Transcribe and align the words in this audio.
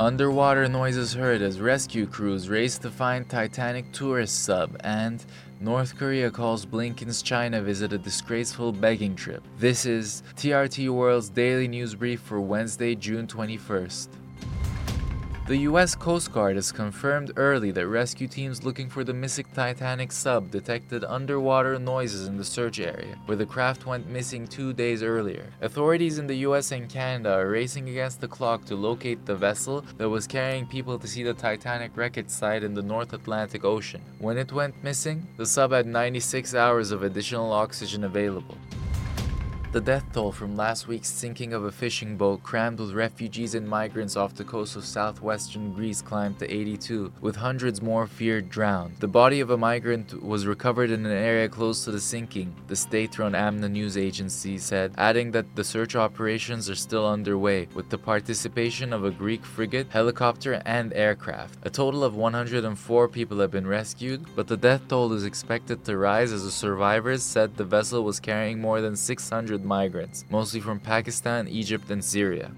Underwater 0.00 0.66
noises 0.66 1.12
heard 1.12 1.42
as 1.42 1.60
rescue 1.60 2.06
crews 2.06 2.48
race 2.48 2.78
to 2.78 2.90
find 2.90 3.28
Titanic 3.28 3.92
tourist 3.92 4.44
sub, 4.44 4.74
and 4.80 5.22
North 5.60 5.94
Korea 5.94 6.30
calls 6.30 6.64
Blinken's 6.64 7.20
China 7.20 7.60
visit 7.60 7.92
a 7.92 7.98
disgraceful 7.98 8.72
begging 8.72 9.14
trip. 9.14 9.42
This 9.58 9.84
is 9.84 10.22
TRT 10.36 10.88
World's 10.88 11.28
daily 11.28 11.68
news 11.68 11.94
brief 11.94 12.20
for 12.20 12.40
Wednesday, 12.40 12.94
June 12.94 13.26
21st. 13.26 14.08
The 15.50 15.66
US 15.66 15.96
Coast 15.96 16.30
Guard 16.30 16.54
has 16.54 16.70
confirmed 16.70 17.32
early 17.34 17.72
that 17.72 17.88
rescue 17.88 18.28
teams 18.28 18.62
looking 18.62 18.88
for 18.88 19.02
the 19.02 19.12
missing 19.12 19.46
Titanic 19.52 20.12
sub 20.12 20.48
detected 20.52 21.02
underwater 21.02 21.76
noises 21.76 22.28
in 22.28 22.36
the 22.36 22.44
search 22.44 22.78
area, 22.78 23.16
where 23.26 23.36
the 23.36 23.46
craft 23.46 23.84
went 23.84 24.08
missing 24.08 24.46
two 24.46 24.72
days 24.72 25.02
earlier. 25.02 25.46
Authorities 25.60 26.18
in 26.20 26.28
the 26.28 26.46
US 26.46 26.70
and 26.70 26.88
Canada 26.88 27.32
are 27.34 27.50
racing 27.50 27.88
against 27.88 28.20
the 28.20 28.28
clock 28.28 28.64
to 28.66 28.76
locate 28.76 29.26
the 29.26 29.34
vessel 29.34 29.84
that 29.98 30.08
was 30.08 30.28
carrying 30.28 30.68
people 30.68 31.00
to 31.00 31.08
see 31.08 31.24
the 31.24 31.34
Titanic 31.34 31.96
wreckage 31.96 32.30
site 32.30 32.62
in 32.62 32.72
the 32.72 32.82
North 32.82 33.12
Atlantic 33.12 33.64
Ocean. 33.64 34.02
When 34.20 34.38
it 34.38 34.52
went 34.52 34.84
missing, 34.84 35.26
the 35.36 35.46
sub 35.46 35.72
had 35.72 35.84
96 35.84 36.54
hours 36.54 36.92
of 36.92 37.02
additional 37.02 37.52
oxygen 37.52 38.04
available. 38.04 38.56
The 39.72 39.80
death 39.80 40.04
toll 40.12 40.32
from 40.32 40.56
last 40.56 40.88
week's 40.88 41.08
sinking 41.08 41.52
of 41.52 41.62
a 41.62 41.70
fishing 41.70 42.16
boat 42.16 42.42
crammed 42.42 42.80
with 42.80 42.92
refugees 42.92 43.54
and 43.54 43.68
migrants 43.68 44.16
off 44.16 44.34
the 44.34 44.42
coast 44.42 44.74
of 44.74 44.84
southwestern 44.84 45.72
Greece 45.72 46.02
climbed 46.02 46.40
to 46.40 46.52
82, 46.52 47.12
with 47.20 47.36
hundreds 47.36 47.80
more 47.80 48.08
feared 48.08 48.50
drowned. 48.50 48.96
The 48.98 49.06
body 49.06 49.38
of 49.38 49.50
a 49.50 49.56
migrant 49.56 50.24
was 50.24 50.44
recovered 50.44 50.90
in 50.90 51.06
an 51.06 51.12
area 51.12 51.48
close 51.48 51.84
to 51.84 51.92
the 51.92 52.00
sinking, 52.00 52.52
the 52.66 52.74
state 52.74 53.16
run 53.16 53.34
AMNA 53.34 53.70
news 53.70 53.96
agency 53.96 54.58
said, 54.58 54.92
adding 54.98 55.30
that 55.30 55.54
the 55.54 55.62
search 55.62 55.94
operations 55.94 56.68
are 56.68 56.74
still 56.74 57.06
underway, 57.06 57.68
with 57.72 57.90
the 57.90 57.98
participation 57.98 58.92
of 58.92 59.04
a 59.04 59.12
Greek 59.12 59.44
frigate, 59.44 59.86
helicopter, 59.90 60.60
and 60.66 60.92
aircraft. 60.94 61.60
A 61.62 61.70
total 61.70 62.02
of 62.02 62.16
104 62.16 63.06
people 63.06 63.38
have 63.38 63.52
been 63.52 63.68
rescued, 63.68 64.26
but 64.34 64.48
the 64.48 64.56
death 64.56 64.88
toll 64.88 65.12
is 65.12 65.24
expected 65.24 65.84
to 65.84 65.96
rise 65.96 66.32
as 66.32 66.42
the 66.42 66.50
survivors 66.50 67.22
said 67.22 67.56
the 67.56 67.62
vessel 67.62 68.02
was 68.02 68.18
carrying 68.18 68.60
more 68.60 68.80
than 68.80 68.96
600 68.96 69.59
migrants, 69.64 70.24
mostly 70.30 70.60
from 70.60 70.80
Pakistan, 70.80 71.48
Egypt, 71.48 71.90
and 71.90 72.04
Syria. 72.04 72.50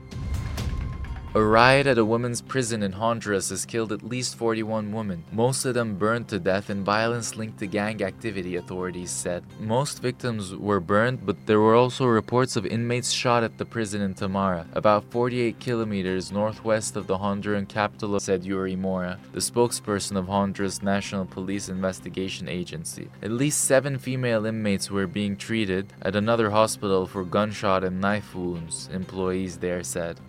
A 1.34 1.42
riot 1.42 1.86
at 1.86 1.96
a 1.96 2.04
women's 2.04 2.42
prison 2.42 2.82
in 2.82 2.92
Honduras 2.92 3.48
has 3.48 3.64
killed 3.64 3.90
at 3.90 4.02
least 4.02 4.36
41 4.36 4.92
women, 4.92 5.24
most 5.32 5.64
of 5.64 5.72
them 5.72 5.94
burned 5.96 6.28
to 6.28 6.38
death 6.38 6.68
in 6.68 6.84
violence 6.84 7.36
linked 7.36 7.58
to 7.60 7.66
gang 7.66 8.02
activity, 8.02 8.56
authorities 8.56 9.10
said. 9.10 9.42
Most 9.58 10.02
victims 10.02 10.54
were 10.54 10.78
burned, 10.78 11.24
but 11.24 11.46
there 11.46 11.60
were 11.60 11.74
also 11.74 12.04
reports 12.04 12.56
of 12.56 12.66
inmates 12.66 13.10
shot 13.10 13.44
at 13.44 13.56
the 13.56 13.64
prison 13.64 14.02
in 14.02 14.12
Tamara, 14.12 14.66
about 14.74 15.10
48 15.10 15.58
kilometers 15.58 16.30
northwest 16.30 16.96
of 16.96 17.06
the 17.06 17.16
Honduran 17.16 17.66
capital, 17.66 18.20
said 18.20 18.44
Yuri 18.44 18.76
Mora, 18.76 19.18
the 19.32 19.40
spokesperson 19.40 20.16
of 20.16 20.26
Honduras 20.26 20.82
National 20.82 21.24
Police 21.24 21.70
Investigation 21.70 22.46
Agency. 22.46 23.08
At 23.22 23.30
least 23.30 23.64
seven 23.64 23.98
female 23.98 24.44
inmates 24.44 24.90
were 24.90 25.06
being 25.06 25.38
treated 25.38 25.94
at 26.02 26.14
another 26.14 26.50
hospital 26.50 27.06
for 27.06 27.24
gunshot 27.24 27.84
and 27.84 28.02
knife 28.02 28.34
wounds, 28.34 28.90
employees 28.92 29.56
there 29.56 29.82
said. 29.82 30.20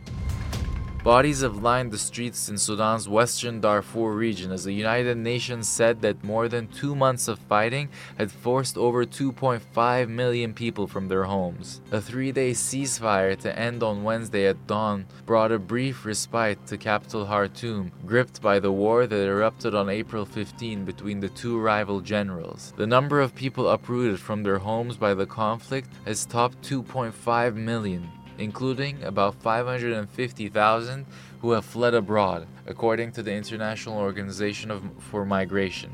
Bodies 1.04 1.42
have 1.42 1.62
lined 1.62 1.92
the 1.92 1.98
streets 1.98 2.48
in 2.48 2.58
Sudan's 2.58 3.10
western 3.10 3.60
Darfur 3.60 4.14
region 4.14 4.54
as 4.54 4.64
the 4.64 4.72
United 4.72 5.18
Nations 5.18 5.68
said 5.68 6.00
that 6.00 6.24
more 6.24 6.48
than 6.48 6.70
two 6.70 6.96
months 6.96 7.28
of 7.28 7.40
fighting 7.40 7.90
had 8.18 8.32
forced 8.32 8.78
over 8.78 9.06
2.5 9.06 10.08
million 10.08 10.54
people 10.54 10.88
from 10.88 11.10
their 11.10 11.26
homes. 11.26 11.82
A 11.92 12.00
three 12.00 12.32
day 12.32 12.52
ceasefire 12.52 13.38
to 13.40 13.60
end 13.60 13.84
on 13.84 14.06
Wednesday 14.06 14.48
at 14.48 14.66
dawn 14.66 15.06
brought 15.26 15.52
a 15.52 15.60
brief 15.60 16.06
respite 16.06 16.66
to 16.68 16.78
capital 16.78 17.26
Khartoum, 17.26 17.92
gripped 18.06 18.42
by 18.42 18.60
the 18.60 18.72
war 18.72 19.06
that 19.06 19.28
erupted 19.28 19.76
on 19.76 19.90
April 19.90 20.24
15 20.24 20.86
between 20.86 21.20
the 21.20 21.28
two 21.28 21.60
rival 21.60 22.00
generals. 22.00 22.72
The 22.78 22.88
number 22.88 23.20
of 23.20 23.36
people 23.36 23.68
uprooted 23.68 24.22
from 24.22 24.44
their 24.44 24.60
homes 24.60 24.96
by 24.96 25.14
the 25.16 25.26
conflict 25.26 25.90
has 26.06 26.26
topped 26.26 26.62
2.5 26.62 27.56
million 27.56 28.10
including 28.38 29.04
about 29.04 29.36
550,000 29.36 31.06
who 31.42 31.52
have 31.52 31.66
fled 31.66 31.94
abroad, 31.94 32.48
according 32.68 33.12
to 33.14 33.24
the 33.24 33.34
International 33.34 33.98
Organization 33.98 34.92
for 35.00 35.26
Migration. 35.26 35.92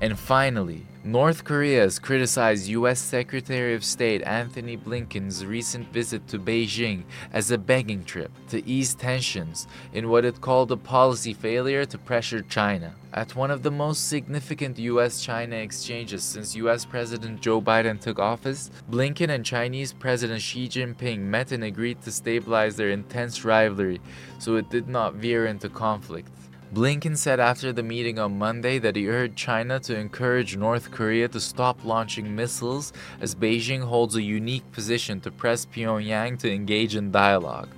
And 0.00 0.16
finally, 0.16 0.86
North 1.02 1.42
Korea 1.42 1.80
has 1.80 1.98
criticized 1.98 2.68
U.S. 2.68 3.00
Secretary 3.00 3.74
of 3.74 3.84
State 3.84 4.22
Antony 4.22 4.76
Blinken's 4.76 5.44
recent 5.44 5.92
visit 5.92 6.28
to 6.28 6.38
Beijing 6.38 7.02
as 7.32 7.50
a 7.50 7.58
begging 7.58 8.04
trip 8.04 8.30
to 8.50 8.64
ease 8.68 8.94
tensions 8.94 9.66
in 9.92 10.08
what 10.08 10.24
it 10.24 10.40
called 10.40 10.70
a 10.70 10.76
policy 10.76 11.34
failure 11.34 11.84
to 11.84 11.98
pressure 11.98 12.42
China. 12.42 12.94
At 13.12 13.34
one 13.34 13.50
of 13.50 13.64
the 13.64 13.72
most 13.72 14.08
significant 14.08 14.78
US 14.78 15.20
China 15.20 15.56
exchanges 15.56 16.22
since 16.22 16.54
US 16.54 16.84
President 16.84 17.40
Joe 17.40 17.60
Biden 17.60 18.00
took 18.00 18.20
office, 18.20 18.70
Blinken 18.90 19.30
and 19.30 19.44
Chinese 19.44 19.92
President 19.92 20.40
Xi 20.40 20.68
Jinping 20.68 21.20
met 21.20 21.50
and 21.50 21.64
agreed 21.64 22.02
to 22.02 22.12
stabilize 22.12 22.76
their 22.76 22.90
intense 22.90 23.44
rivalry 23.44 24.00
so 24.38 24.54
it 24.54 24.70
did 24.70 24.88
not 24.88 25.14
veer 25.14 25.46
into 25.46 25.68
conflict. 25.68 26.30
Blinken 26.72 27.16
said 27.16 27.40
after 27.40 27.72
the 27.72 27.82
meeting 27.82 28.18
on 28.18 28.38
Monday 28.38 28.78
that 28.78 28.94
he 28.94 29.08
urged 29.08 29.36
China 29.36 29.80
to 29.80 29.96
encourage 29.96 30.56
North 30.56 30.90
Korea 30.90 31.26
to 31.28 31.40
stop 31.40 31.82
launching 31.82 32.36
missiles 32.36 32.92
as 33.22 33.34
Beijing 33.34 33.82
holds 33.82 34.16
a 34.16 34.22
unique 34.22 34.70
position 34.72 35.18
to 35.22 35.30
press 35.30 35.64
Pyongyang 35.64 36.38
to 36.40 36.52
engage 36.52 36.94
in 36.94 37.10
dialogue. 37.10 37.70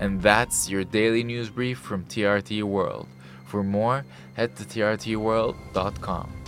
And 0.00 0.22
that's 0.22 0.70
your 0.70 0.84
daily 0.84 1.22
news 1.22 1.50
brief 1.50 1.78
from 1.78 2.06
TRT 2.06 2.62
World. 2.62 3.06
For 3.44 3.62
more, 3.62 4.06
head 4.34 4.56
to 4.56 4.64
trtworld.com. 4.64 6.39